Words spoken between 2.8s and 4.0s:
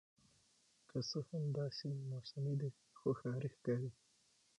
خو ښاري ښکاري